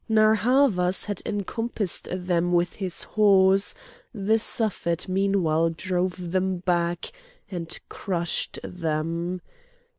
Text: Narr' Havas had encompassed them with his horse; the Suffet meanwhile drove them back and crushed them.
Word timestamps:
Narr' 0.09 0.33
Havas 0.33 1.05
had 1.05 1.21
encompassed 1.27 2.09
them 2.11 2.53
with 2.53 2.73
his 2.77 3.03
horse; 3.03 3.75
the 4.11 4.39
Suffet 4.39 5.07
meanwhile 5.07 5.69
drove 5.69 6.31
them 6.31 6.57
back 6.57 7.11
and 7.51 7.79
crushed 7.87 8.57
them. 8.63 9.41